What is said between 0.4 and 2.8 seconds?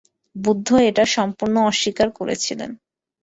বুদ্ধ এটা সম্পূর্ণ অস্বীকার করেছিলেন।